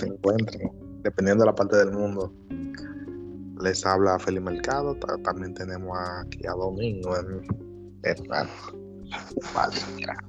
[0.00, 0.70] se encuentren,
[1.02, 2.32] dependiendo de la parte del mundo.
[3.62, 7.42] Les habla Felipe Mercado, también tenemos aquí a Domingo en,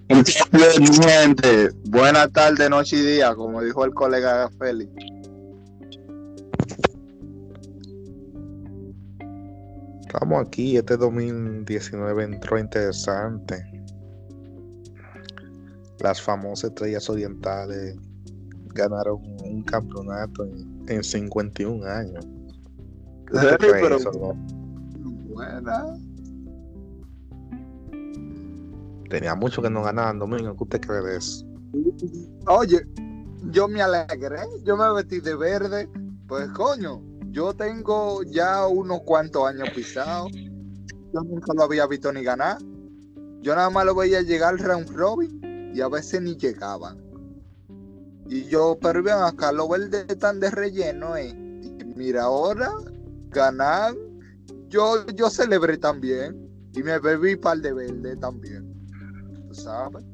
[0.09, 4.91] gente, buenas tardes, noche y día, como dijo el colega Félix.
[10.01, 13.63] Estamos aquí, este 2019 entró interesante.
[15.99, 17.95] Las famosas estrellas orientales
[18.73, 20.45] ganaron un campeonato
[20.87, 22.25] en, 51 años.
[25.29, 25.97] Buena.
[29.09, 30.55] Tenía mucho que no ganaban domingo.
[30.55, 31.45] ¿Qué usted cree de eso?
[32.47, 32.85] Oye,
[33.51, 34.39] yo me alegré.
[34.63, 35.89] Yo me vestí de verde.
[36.27, 40.31] Pues coño, yo tengo ya unos cuantos años pisados.
[40.33, 42.57] Yo nunca lo había visto ni ganar.
[43.41, 47.10] Yo nada más lo veía llegar al round robin y a veces ni llegaban.
[48.31, 51.33] Y yo, pero vean acá, los verdes están de relleno, eh.
[51.97, 52.71] mira, ahora
[53.31, 53.93] ganar.
[54.69, 56.49] Yo, yo celebré también.
[56.73, 58.73] Y me bebí par de verde también.
[59.51, 60.05] ¿sabes?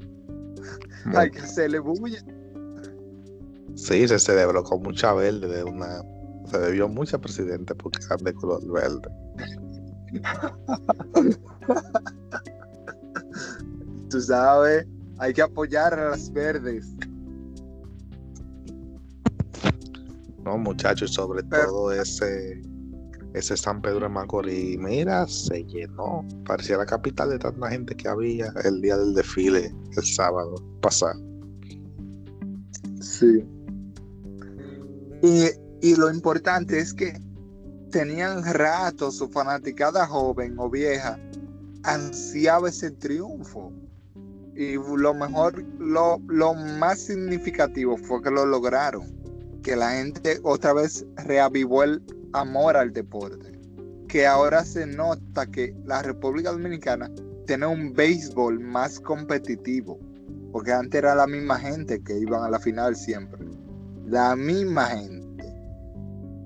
[1.16, 2.18] Hay que bulla.
[3.76, 6.02] Sí, se celebró con mucha verde de una.
[6.50, 9.10] Se debió mucha presidente porque es de color verde.
[14.10, 14.88] Tú sabes,
[15.20, 16.97] hay que apoyar a las verdes.
[20.48, 22.62] No, muchachos, sobre todo ese
[23.34, 26.26] ese San Pedro de Macorís, mira, se llenó.
[26.46, 31.20] Parecía la capital de tanta gente que había el día del desfile, el sábado pasado.
[33.02, 33.46] Sí.
[35.22, 37.20] Y, lo importante es que
[37.92, 41.20] tenían rato su fanaticada joven o vieja,
[41.84, 43.74] ansiaba ese triunfo.
[44.56, 49.27] Y lo mejor, lo, lo más significativo fue que lo lograron.
[49.68, 52.02] Que la gente otra vez reavivó el
[52.32, 53.60] amor al deporte.
[54.08, 57.12] Que ahora se nota que la República Dominicana
[57.48, 60.00] tiene un béisbol más competitivo.
[60.54, 63.46] Porque antes era la misma gente que iban a la final siempre.
[64.06, 65.54] La misma gente.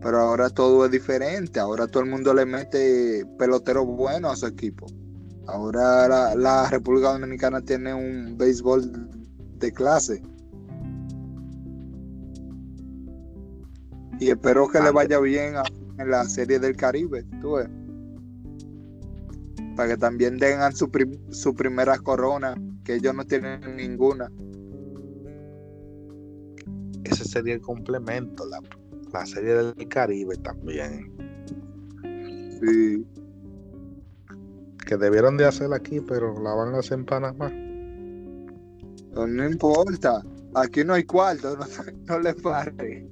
[0.02, 1.60] Pero ahora todo es diferente.
[1.60, 4.88] Ahora todo el mundo le mete pelotero bueno a su equipo.
[5.46, 8.92] Ahora la, la República Dominicana tiene un béisbol
[9.60, 10.24] de clase.
[14.22, 15.56] Y espero que le vaya bien
[15.98, 17.68] en la serie del Caribe, tú ves.
[19.76, 20.92] Para que también tengan su,
[21.32, 24.32] su primera corona, que ellos no tienen ninguna.
[27.04, 28.60] Ese sería el complemento, la,
[29.12, 31.12] la serie del Caribe también.
[32.62, 33.04] Sí.
[34.86, 37.50] Que debieron de hacerla aquí, pero la van a hacer en Panamá.
[39.16, 40.22] No, importa.
[40.54, 41.66] Aquí no hay cuarto, no,
[42.06, 43.10] no le pare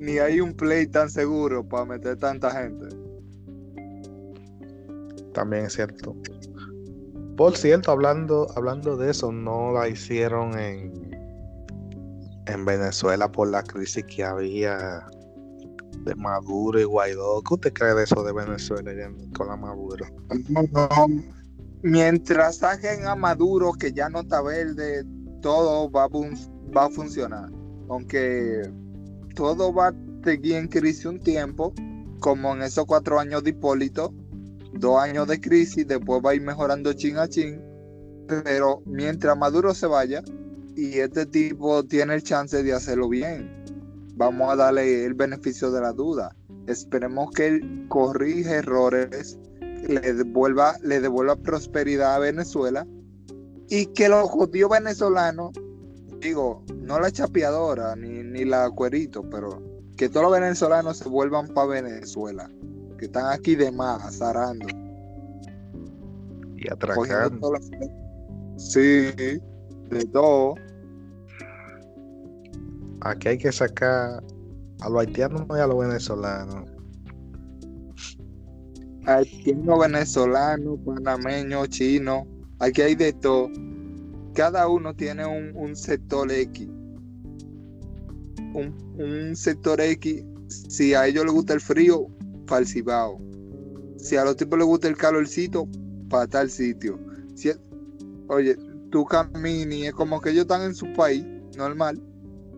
[0.00, 2.88] ni hay un play tan seguro para meter tanta gente.
[5.34, 6.16] También es cierto.
[7.36, 11.10] Por cierto, hablando, hablando de eso, no la hicieron en,
[12.46, 15.06] en Venezuela por la crisis que había
[16.04, 17.42] de Maduro y Guaidó.
[17.42, 18.90] ¿Qué usted cree de eso de Venezuela
[19.36, 20.06] con la Maduro?
[21.82, 25.04] Mientras saquen a Maduro, que ya no está verde,
[25.42, 27.50] todo va va a funcionar.
[27.88, 28.70] Aunque
[29.34, 31.72] todo va a seguir en crisis un tiempo,
[32.20, 34.12] como en esos cuatro años de Hipólito,
[34.74, 37.60] dos años de crisis, después va a ir mejorando chin a chin,
[38.26, 40.22] pero mientras Maduro se vaya
[40.76, 43.50] y este tipo tiene el chance de hacerlo bien,
[44.14, 46.34] vamos a darle el beneficio de la duda.
[46.66, 49.38] Esperemos que él corrija errores,
[49.88, 52.86] le devuelva, le devuelva prosperidad a Venezuela
[53.68, 55.52] y que los judíos venezolanos
[56.20, 59.62] digo, no la chapeadora ni, ni la cuerito, pero
[59.96, 62.50] que todos los venezolanos se vuelvan para Venezuela,
[62.98, 64.66] que están aquí de más, azarando.
[66.56, 67.52] Y atracando.
[68.56, 68.80] Sí,
[69.90, 70.54] de todo.
[73.02, 74.22] Aquí hay que sacar
[74.80, 76.70] a los haitianos y a los venezolanos.
[79.06, 82.26] Haitianos, venezolanos, panameños, chinos,
[82.58, 83.48] aquí hay de todo
[84.34, 86.68] cada uno tiene un, sector X.
[88.54, 92.08] Un, sector X, si a ellos les gusta el frío,
[92.46, 95.68] para Si a los tipos les gusta el calorcito,
[96.08, 96.98] para tal sitio.
[97.34, 97.50] Si,
[98.28, 98.56] oye,
[98.90, 101.24] tú caminas y es como que ellos están en su país,
[101.56, 102.00] normal.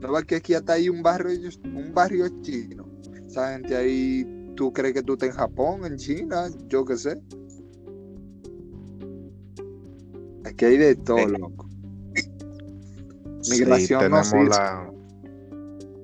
[0.00, 2.88] No ves que aquí hasta hay un barrio, un barrio chino.
[3.26, 4.26] Esa gente ahí,
[4.56, 7.20] tú crees que tú estás en Japón, en China, yo qué sé.
[10.62, 11.68] Aquí hay de todo, loco.
[13.50, 14.88] Migración tenemos la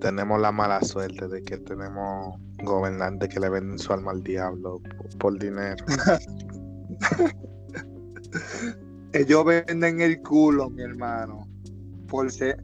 [0.00, 2.34] tenemos la mala suerte de que tenemos
[2.64, 5.84] gobernantes que le venden su alma al diablo por, por dinero.
[9.12, 11.46] Ellos venden el culo, mi hermano.
[12.08, 12.60] Por ser,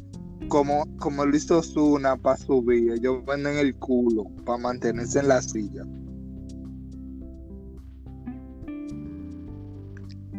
[0.48, 5.40] como, como lo hizo Zuna para subir, ellos venden el culo para mantenerse en la
[5.40, 5.84] silla.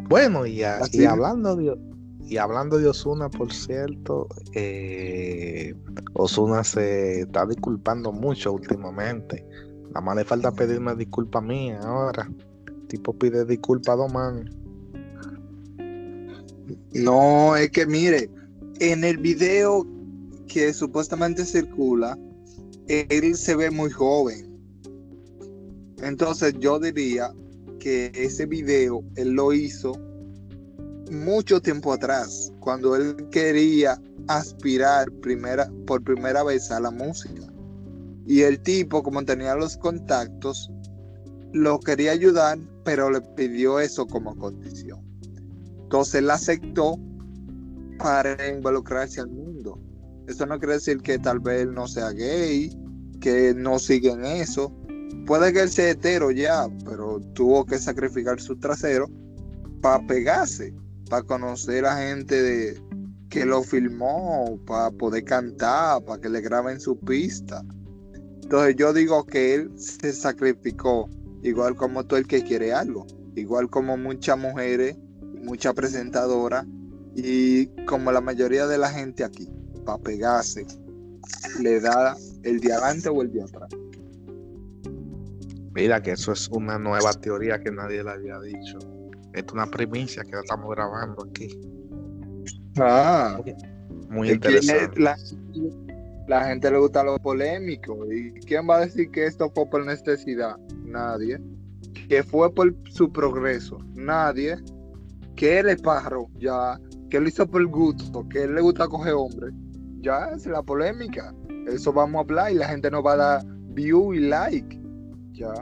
[0.07, 1.75] Bueno, y, a- y hablando de
[2.27, 5.75] y hablando de Osuna, por cierto, eh,
[6.13, 9.45] Osuna se está disculpando mucho últimamente.
[9.89, 12.27] Nada más le falta pedirme disculpa mía ahora.
[12.67, 14.49] El tipo pide disculpas a dos manos.
[16.93, 18.29] No, es que mire,
[18.79, 19.85] en el video
[20.47, 22.17] que supuestamente circula,
[22.87, 24.59] él se ve muy joven.
[26.01, 27.31] Entonces yo diría
[27.85, 29.91] que ese video él lo hizo
[31.11, 37.43] mucho tiempo atrás, cuando él quería aspirar primera, por primera vez a la música.
[38.25, 40.71] Y el tipo, como tenía los contactos,
[41.53, 45.05] lo quería ayudar, pero le pidió eso como condición.
[45.83, 46.99] Entonces él aceptó
[47.99, 49.79] para involucrarse al mundo.
[50.27, 52.75] Eso no quiere decir que tal vez no sea gay,
[53.21, 54.75] que no siga en eso.
[55.25, 59.09] Puede que él sea hetero ya, pero tuvo que sacrificar su trasero
[59.81, 60.73] para pegarse,
[61.09, 62.81] para conocer a gente de,
[63.29, 67.63] que lo filmó, para poder cantar, para que le graben su pista.
[68.41, 71.09] Entonces yo digo que él se sacrificó,
[71.43, 74.95] igual como todo el que quiere algo, igual como muchas mujeres,
[75.43, 76.65] muchas presentadoras
[77.15, 79.49] y como la mayoría de la gente aquí,
[79.85, 80.65] para pegarse,
[81.59, 83.69] le da el de adelante o el de atrás.
[85.75, 88.79] Mira que eso es una nueva teoría que nadie le había dicho.
[89.33, 91.49] Esto es una primicia que estamos grabando aquí.
[92.79, 93.37] Ah,
[94.09, 94.99] Muy interesante.
[95.01, 95.17] la,
[96.27, 98.09] la gente le gusta lo polémico.
[98.09, 100.55] ¿Y quién va a decir que esto fue por necesidad?
[100.85, 101.41] Nadie.
[102.07, 103.77] Que fue por su progreso.
[103.95, 104.55] Nadie.
[105.35, 106.79] Que él es pájaro, ya.
[107.09, 108.25] Que lo hizo por gusto.
[108.29, 109.53] Que él le gusta coger hombres.
[109.99, 111.33] Ya es la polémica.
[111.67, 114.84] Eso vamos a hablar y la gente nos va a dar view y like.
[115.35, 115.53] Ya.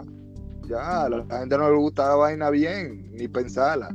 [0.68, 1.10] Ya.
[1.10, 3.94] La, gente no le gusta la vaina bien, ni pensarla.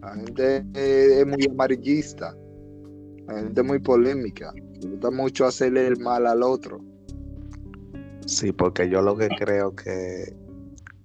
[0.00, 2.36] La gente eh, es muy amarillista.
[3.26, 4.52] La gente es muy polémica.
[4.80, 6.80] Le gusta mucho hacerle el mal al otro.
[8.26, 10.34] Sí, porque yo lo que creo que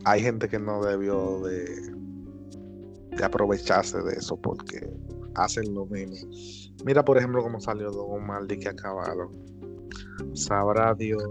[0.06, 1.94] hay gente que no debió de,
[3.24, 4.90] aprovecharse de eso porque
[5.36, 6.30] hacen lo mismo.
[6.86, 9.30] Mira, por ejemplo, cómo salió Don Omar de que acabaron.
[10.34, 11.24] Sabrá Dios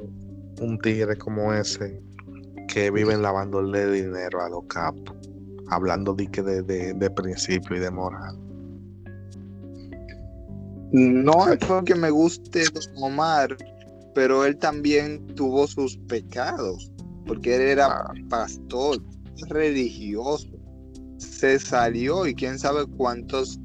[0.61, 2.03] un tigre como ese
[2.79, 5.17] que viven lavándole dinero a los capos,
[5.69, 8.39] hablando de, de, de, de principio y de moral.
[10.93, 12.63] No es porque me guste
[13.03, 13.57] Omar,
[14.15, 16.93] pero él también tuvo sus pecados,
[17.27, 18.15] porque él era Ah.
[18.31, 19.03] pastor,
[19.49, 20.47] religioso.
[21.17, 23.59] Se salió y quién sabe cuántos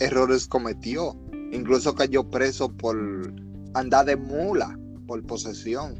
[0.00, 1.16] errores cometió.
[1.52, 2.96] Incluso cayó preso por
[3.74, 4.76] andar de mula,
[5.06, 5.94] por posesión.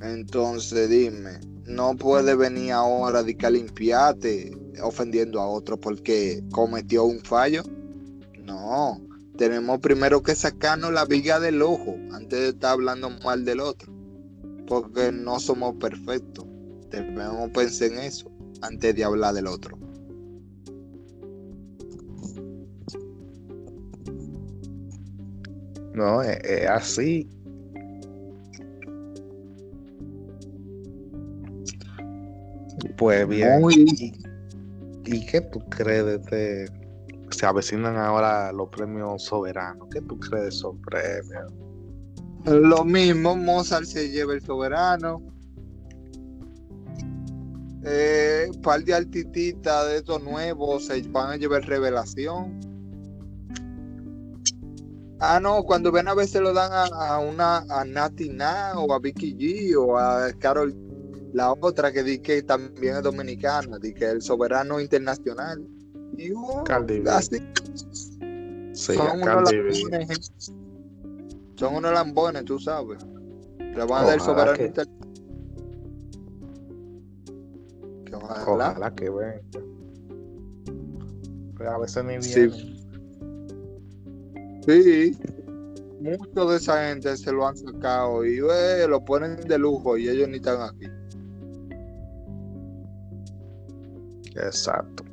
[0.00, 7.20] Entonces dime, no puede venir ahora de que limpiarte ofendiendo a otro porque cometió un
[7.20, 7.62] fallo.
[8.44, 9.00] No,
[9.36, 13.92] tenemos primero que sacarnos la viga del ojo antes de estar hablando mal del otro.
[14.66, 16.44] Porque no somos perfectos.
[16.90, 18.30] Debemos pensar en eso
[18.62, 19.78] antes de hablar del otro.
[25.94, 27.28] No, es así.
[32.96, 33.60] Pues bien.
[33.60, 34.14] Muy-
[35.04, 36.66] ¿Y, qué tú crees de este?
[37.30, 39.88] Se avecinan ahora los premios soberanos.
[39.90, 41.52] ¿Qué tú crees de esos premios?
[42.44, 45.22] Lo mismo, Mozart se lleva el soberano.
[47.84, 52.58] Eh, par de artistas de estos nuevos se van a llevar revelación.
[55.18, 58.92] Ah, no, cuando ven a veces lo dan a, a una a Nati Na o
[58.92, 60.74] a Vicky G o a Carol,
[61.32, 65.66] la otra que di que también es dominicana, di que el soberano internacional.
[66.16, 67.10] Y oh, Cardi B.
[67.10, 67.36] así
[68.72, 70.32] Sí, son unos lambones,
[71.56, 72.98] son unos lambones, tú sabes.
[73.58, 74.88] Le van a dar el Ojalá soberano que- inter-
[78.04, 78.70] que ojalá.
[78.70, 79.40] Ojalá que venga.
[81.56, 82.46] Pero a veces ni Sí.
[82.46, 82.76] viene.
[84.66, 85.16] Sí.
[86.00, 90.08] Muchos de esa gente se lo han sacado y eh, lo ponen de lujo y
[90.08, 90.86] ellos ni están aquí.
[94.36, 95.04] Exacto.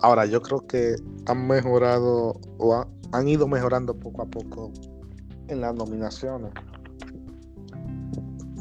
[0.00, 4.72] Ahora, yo creo que han mejorado o ha- han ido mejorando poco a poco
[5.48, 6.52] en las nominaciones.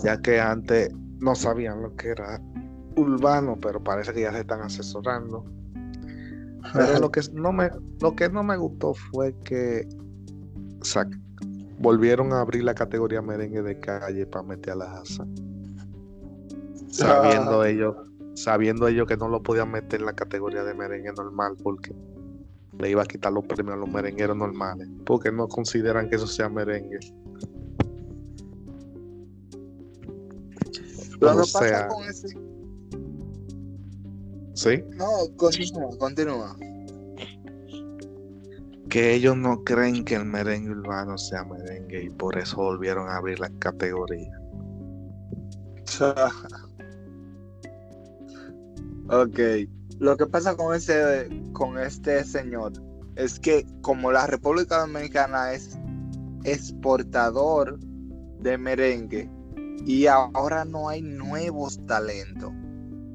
[0.03, 0.89] ya que antes
[1.19, 2.41] no sabían lo que era
[2.95, 5.45] urbano, pero parece que ya se están asesorando.
[6.73, 9.87] Pero lo que no me, lo que no me gustó fue que
[11.79, 15.25] volvieron a abrir la categoría merengue de calle para meter a la asa.
[16.89, 17.69] Sabiendo ah.
[17.69, 17.95] ellos,
[18.33, 21.93] sabiendo ellos que no lo podían meter en la categoría de merengue normal porque
[22.79, 26.27] le iba a quitar los premios a los merengueros normales, porque no consideran que eso
[26.27, 26.99] sea merengue.
[31.19, 32.27] Lo que pasa con ese.
[34.53, 34.83] ¿Sí?
[34.95, 35.07] No,
[35.37, 36.55] continúa, continúa.
[38.89, 43.17] Que ellos no creen que el merengue urbano sea merengue y por eso volvieron a
[43.17, 44.37] abrir la categoría.
[49.11, 49.39] Ok.
[49.99, 52.73] Lo que pasa con ese con este señor
[53.15, 55.77] es que como la República Dominicana es
[56.43, 57.79] exportador
[58.39, 59.29] de merengue,
[59.85, 62.51] y ahora no hay nuevos talentos.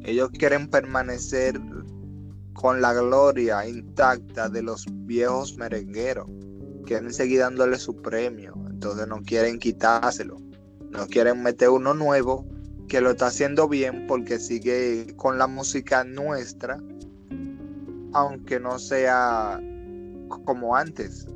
[0.02, 1.60] Ellos quieren permanecer
[2.52, 6.28] con la gloria intacta de los viejos merengueros.
[6.84, 8.54] Quieren seguir dándole su premio.
[8.68, 10.38] Entonces no quieren quitárselo.
[10.90, 12.46] No quieren meter uno nuevo
[12.88, 16.80] que lo está haciendo bien porque sigue con la música nuestra.
[18.12, 19.60] Aunque no sea
[20.44, 21.26] como antes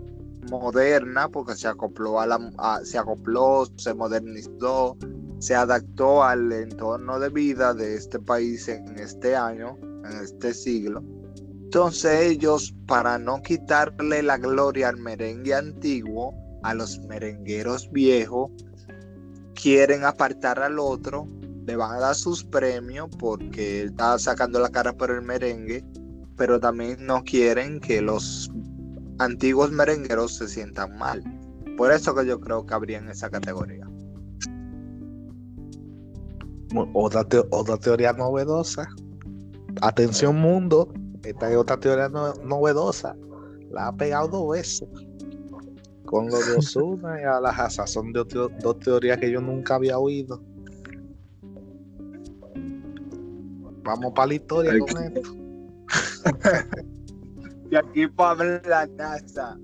[0.50, 2.40] moderna porque se acopló a la
[2.82, 4.96] se acopló se modernizó
[5.40, 11.02] se adaptó al entorno de vida de este país en este año, en este siglo.
[11.72, 18.50] Entonces ellos, para no quitarle la gloria al merengue antiguo, a los merengueros viejos,
[19.54, 21.26] quieren apartar al otro,
[21.70, 25.84] le van a dar sus premios porque está sacando la cara por el merengue,
[26.36, 28.50] pero también no quieren que los
[29.18, 31.22] antiguos merengueros se sientan mal.
[31.76, 33.90] Por eso que yo creo que habría en esa categoría
[36.92, 38.88] otra, teoría novedosa.
[39.80, 43.16] Atención mundo, esta es otra teoría novedosa.
[43.70, 44.88] La ha pegado dos veces.
[46.04, 47.86] Con los de Osuna y a la Haza.
[47.86, 50.42] Son dos teorías que yo nunca había oído.
[53.90, 55.20] Vamos para la historia con esto.
[57.70, 59.58] y aquí para la NASA.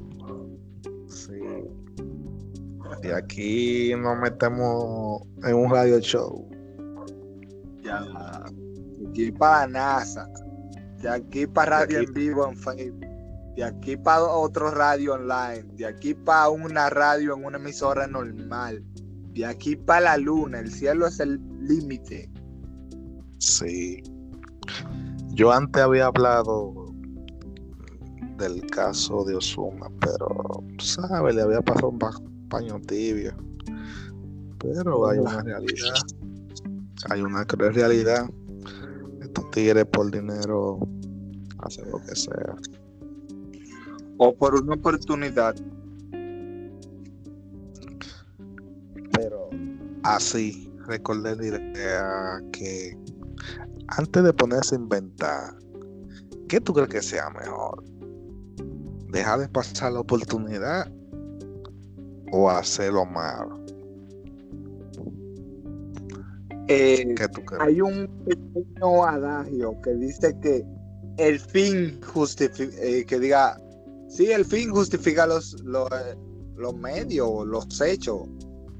[1.09, 1.41] Sí.
[3.03, 6.49] Y aquí nos metemos en un radio show
[7.87, 10.29] de aquí para NASA,
[11.01, 13.07] de aquí para radio en vivo en Facebook,
[13.55, 18.83] de aquí para otro radio online, de aquí para una radio en una emisora normal,
[19.33, 22.31] de aquí para la luna, el cielo es el límite.
[23.39, 24.03] Sí.
[25.35, 26.93] Yo antes había hablado
[28.39, 31.35] del caso de Osuna, pero, ¿sabes?
[31.35, 31.99] Le había pasado un
[32.49, 33.35] paño tibio.
[34.59, 35.95] Pero hay una realidad
[37.11, 38.29] hay una realidad.
[39.21, 40.79] Estos tigres por dinero
[41.59, 42.57] hacen lo que sea.
[44.19, 45.55] O por una oportunidad.
[49.13, 49.51] Pero
[50.03, 52.97] así, recordé la idea que
[53.89, 55.55] antes de ponerse a inventar,
[56.49, 57.83] ¿qué tú crees que sea mejor?
[59.11, 60.91] ¿Dejar de pasar la oportunidad
[62.33, 63.65] o hacerlo malo?
[66.69, 67.15] Eh,
[67.61, 70.65] hay un pequeño adagio que dice que
[71.17, 73.57] el fin justifica, eh, que diga,
[74.09, 75.89] sí, el fin justifica los, los,
[76.57, 78.23] los medios, los hechos.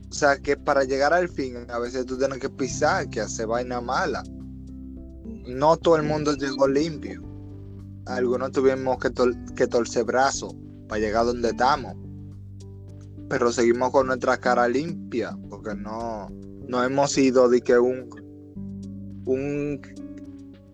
[0.09, 3.45] O sea, que para llegar al fin, a veces tú tienes que pisar, que hace
[3.45, 4.25] vaina mala.
[5.47, 7.23] No todo el mundo llegó limpio.
[8.07, 9.11] Algunos tuvimos que,
[9.55, 10.55] que torcer brazos
[10.89, 11.95] para llegar donde estamos.
[13.29, 16.29] Pero seguimos con nuestra cara limpia, porque no,
[16.69, 18.09] no hemos sido de que un,
[19.25, 19.81] un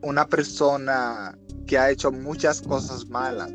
[0.03, 3.53] una persona que ha hecho muchas cosas malas.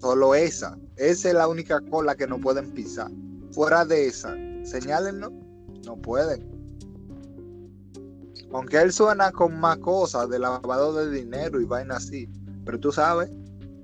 [0.00, 0.78] Solo esa.
[0.96, 3.10] Esa es la única cola que no pueden pisar.
[3.52, 5.32] Fuera de esa, señálenlo,
[5.84, 6.51] no pueden.
[8.52, 12.28] Aunque él suena con más cosas de lavado de dinero y vaina así.
[12.64, 13.30] Pero tú sabes,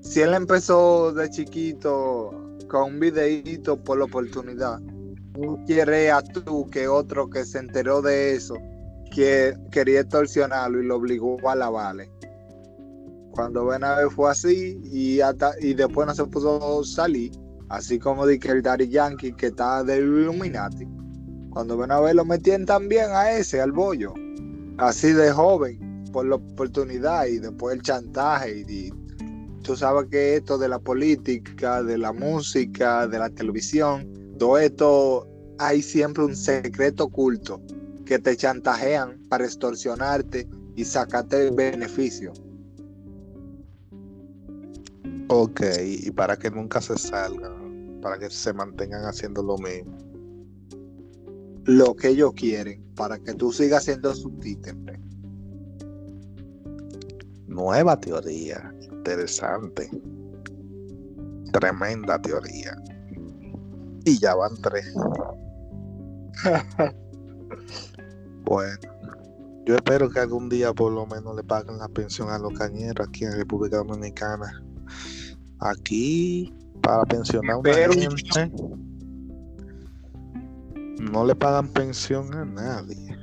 [0.01, 2.31] si él empezó de chiquito
[2.69, 4.81] con un videíto por la oportunidad,
[5.67, 8.57] quiere a tú que otro que se enteró de eso
[9.11, 12.11] que quería extorsionarlo y lo obligó a lavarle.
[13.31, 13.81] Cuando ver
[14.15, 17.31] fue así y hasta, y después no se pudo salir,
[17.69, 20.87] así como di que el Daddy Yankee que está del Illuminati.
[21.51, 24.13] Cuando ver lo metían también a ese, al bollo,
[24.79, 28.91] así de joven, por la oportunidad y después el chantaje y,
[29.63, 34.09] tú sabes que esto de la política, de la música, de la televisión,
[34.39, 37.61] todo esto hay siempre un secreto oculto
[38.07, 42.33] que te chantajean para extorsionarte y sacarte el beneficio.
[45.29, 50.08] Ok, y para que nunca se salgan, para que se mantengan haciendo lo mismo.
[51.69, 54.99] Lo que ellos quieren, para que tú sigas siendo su títere.
[57.47, 59.91] Nueva teoría, interesante.
[61.53, 62.75] Tremenda teoría.
[64.07, 64.95] Y ya van tres.
[68.47, 68.79] bueno,
[69.67, 73.07] yo espero que algún día por lo menos le paguen la pensión a los cañeros
[73.07, 74.65] aquí en República Dominicana.
[75.59, 78.09] Aquí, para pensionar a una gente,
[81.01, 83.17] no le pagan pensión a nadie.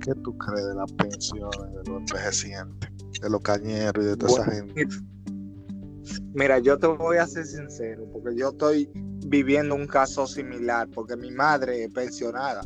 [0.00, 4.32] ¿Qué tú crees de las pensiones de los envejecientes, de los cañeros y de toda
[4.32, 4.88] esa gente?
[6.34, 8.90] Mira, yo te voy a ser sincero, porque yo estoy
[9.26, 12.62] viviendo un caso similar, porque mi madre es pensionada,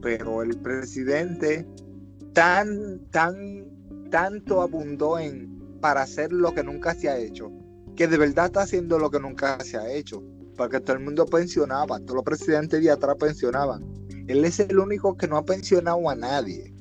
[0.00, 1.66] pero el presidente
[2.32, 3.66] tan, tan,
[4.10, 7.50] tanto abundó en para hacer lo que nunca se ha hecho,
[7.96, 10.22] que de verdad está haciendo lo que nunca se ha hecho,
[10.60, 13.82] porque todo el mundo pensionaba, todos los presidentes de atrás pensionaban.
[14.28, 16.74] Él es el único que no ha pensionado a nadie.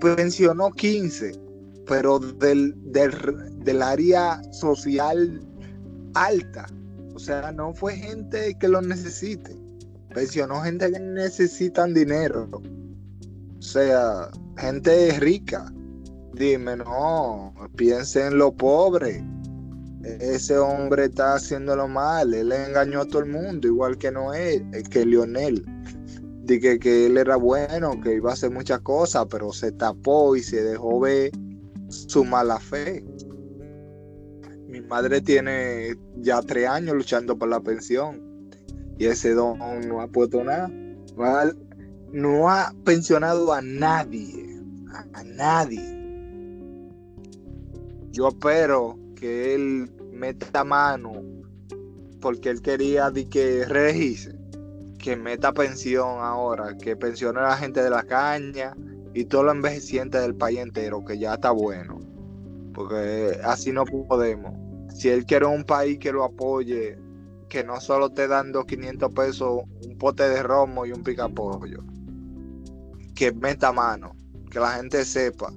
[0.00, 1.38] Pensionó 15,
[1.86, 3.12] pero del, del,
[3.62, 5.46] del área social
[6.14, 6.66] alta.
[7.14, 9.56] O sea, no fue gente que lo necesite.
[10.12, 12.50] Pensionó gente que necesitan dinero.
[12.50, 15.72] O sea, gente rica.
[16.34, 19.24] Dime, no, piensen en lo pobre.
[20.02, 22.32] Ese hombre está haciéndolo mal.
[22.32, 25.64] Él engañó a todo el mundo, igual que Noé, eh, que Lionel.
[26.44, 30.42] Dije que él era bueno, que iba a hacer muchas cosas, pero se tapó y
[30.42, 31.30] se dejó ver
[31.88, 33.04] su mala fe.
[34.66, 38.30] Mi madre tiene ya tres años luchando por la pensión
[38.98, 40.68] y ese don no ha puesto nada.
[40.68, 41.24] No
[42.12, 44.60] no ha pensionado a nadie,
[45.14, 45.80] a, nadie.
[48.10, 51.12] Yo espero que él meta mano
[52.20, 54.34] porque él quería de que regise,
[54.98, 58.74] que meta pensión ahora, que pensione a la gente de la caña
[59.14, 61.98] y todo lo envejeciente del país entero, que ya está bueno.
[62.74, 64.52] Porque así no podemos.
[64.94, 66.98] Si él quiere un país que lo apoye,
[67.48, 71.82] que no solo te dando 500 pesos, un pote de romo y un picapollo.
[73.14, 74.14] Que meta mano,
[74.50, 75.52] que la gente sepa.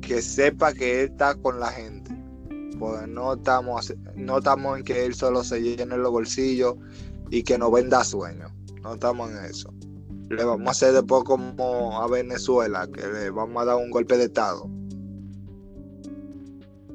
[0.00, 2.01] Que sepa que él está con la gente.
[2.82, 6.74] Porque no estamos, no estamos en que él solo se llene los bolsillos
[7.30, 8.50] y que nos venda sueños.
[8.82, 9.72] No estamos en eso.
[10.30, 14.16] Le vamos a hacer después como a Venezuela, que le vamos a dar un golpe
[14.16, 14.68] de Estado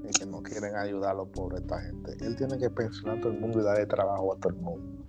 [0.03, 2.17] y que no quieren ayudar a los pobres esta gente.
[2.19, 5.05] Él tiene que pensionar a todo el mundo y darle trabajo a todo el mundo.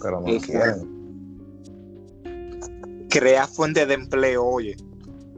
[0.00, 0.96] Pero no quieren.
[3.10, 4.78] Crea fuente de empleo, oye.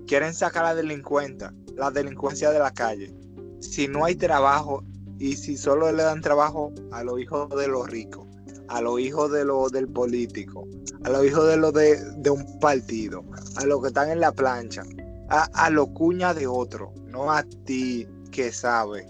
[0.07, 3.13] Quieren sacar la delincuencia, la delincuencia de la calle.
[3.61, 4.83] Si no hay trabajo
[5.19, 8.27] y si solo le dan trabajo a los hijos de los ricos,
[8.69, 10.67] a los hijos de los del político,
[11.05, 13.23] a los hijos de los de, de un partido,
[13.57, 14.83] a los que están en la plancha,
[15.29, 19.07] a, a los cuñas de otro, no a ti, que sabe,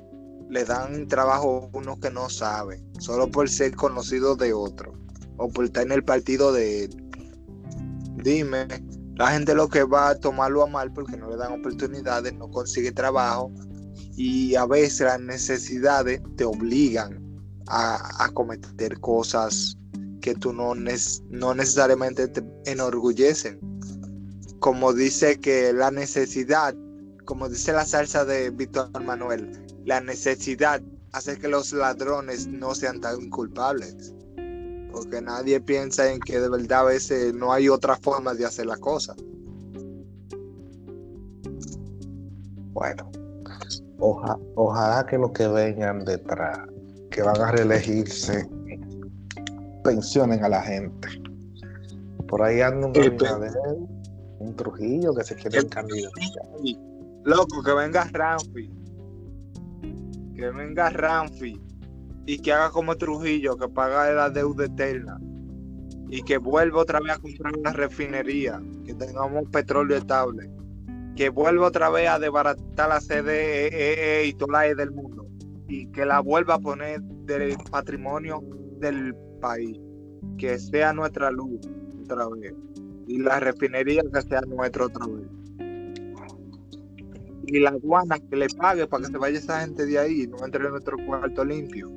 [0.48, 4.92] le dan trabajo a uno que no sabe, solo por ser conocido de otro
[5.36, 7.12] o por estar en el partido de él.
[8.22, 8.66] Dime,
[9.14, 12.50] la gente lo que va a tomarlo a mal porque no le dan oportunidades, no
[12.50, 13.52] consigue trabajo
[14.16, 17.20] y a veces las necesidades te obligan
[17.68, 19.76] a, cometer cosas
[20.20, 23.60] que tú no, no necesariamente te enorgullecen.
[24.58, 26.74] Como dice que la necesidad
[27.30, 29.52] como dice la salsa de Víctor Manuel,
[29.84, 30.82] la necesidad
[31.12, 34.12] hace que los ladrones no sean tan culpables.
[34.90, 38.66] Porque nadie piensa en que de verdad a veces no hay otra forma de hacer
[38.66, 39.14] la cosa.
[42.72, 43.12] Bueno,
[43.98, 46.58] ojalá que los que vengan detrás,
[47.10, 48.48] que van a reelegirse,
[49.84, 51.08] pensionen a la gente.
[52.28, 52.94] Por ahí anda un
[54.40, 56.14] un Trujillo que se quiere candidato.
[57.24, 58.70] Loco, que venga Ramfi.
[60.34, 61.60] Que venga Ramfi.
[62.26, 65.20] Y que haga como Trujillo, que paga la deuda eterna.
[66.08, 68.60] Y que vuelva otra vez a comprar una refinería.
[68.86, 70.50] Que tengamos petróleo estable.
[71.20, 75.26] Que vuelva otra vez a desbaratar la CDE y toda la E del mundo.
[75.68, 78.42] Y que la vuelva a poner del patrimonio
[78.78, 79.78] del país.
[80.38, 81.61] Que sea nuestra luz
[82.04, 82.54] otra vez.
[83.06, 85.28] Y la refinería que sea nuestra otra vez
[87.46, 90.26] y la aduana que le pague para que se vaya esa gente de ahí y
[90.26, 91.90] no entre en nuestro cuarto limpio.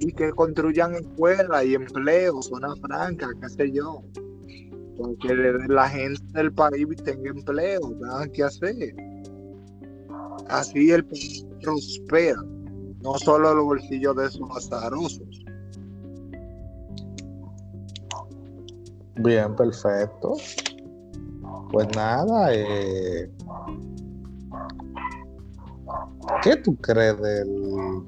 [0.00, 4.02] Y que construyan escuelas y empleos, zona franca, qué sé yo.
[4.96, 5.34] Porque
[5.68, 8.94] la gente del país tenga empleo, nada que hacer.
[10.48, 12.40] Así el país prospera,
[13.02, 15.44] no solo los bolsillos de esos azarosos.
[19.16, 20.34] Bien, perfecto.
[21.70, 23.30] Pues nada, eh,
[26.42, 28.04] ¿qué tú crees del,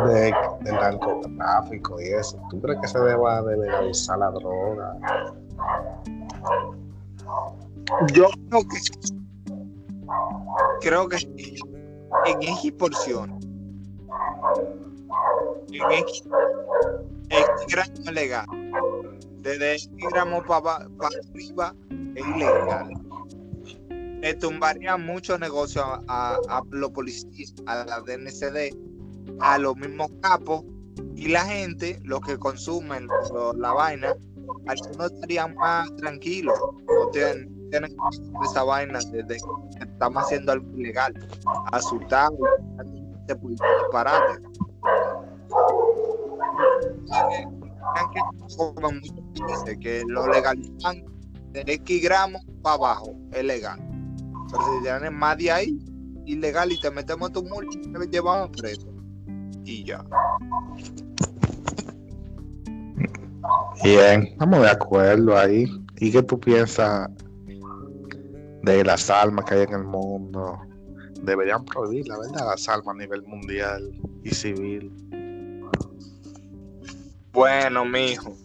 [0.00, 2.40] del narcotráfico y eso?
[2.50, 4.96] ¿Tú crees que se deba de legalizar la droga?
[8.14, 8.78] Yo creo que
[10.80, 11.16] creo que
[12.26, 13.38] en X porción
[15.72, 16.24] en X,
[17.68, 18.46] gramo legal
[19.40, 20.86] desde X gramos para
[21.30, 21.74] arriba
[22.14, 22.90] es ilegal
[24.22, 28.72] le tumbaría mucho negocio a, los policías, a la DNCD,
[29.40, 30.64] a los mismos capos
[31.14, 33.08] y la gente, los que consumen
[33.56, 34.14] la vaina,
[34.66, 37.94] algunos estarían más tranquilos, no tienen, tienen
[38.44, 39.36] esa vaina desde
[39.78, 41.14] que estamos haciendo algo ilegal,
[41.72, 42.38] asustados,
[43.26, 44.42] se puede disparate.
[49.80, 51.04] Que, lo legalizan
[51.52, 53.78] de X gramos para abajo, es legal.
[54.50, 55.78] Pero si tienes más de ahí,
[56.26, 58.91] ilegal y te metemos tu multa y te llevamos preso.
[59.64, 60.04] Y ya.
[63.82, 65.66] Bien, estamos de acuerdo ahí.
[65.98, 67.08] ¿Y qué tú piensas
[68.62, 70.58] de las almas que hay en el mundo?
[71.22, 73.92] Deberían prohibir, la verdad, las almas a nivel mundial
[74.24, 74.92] y civil.
[77.32, 78.36] Bueno, mijo,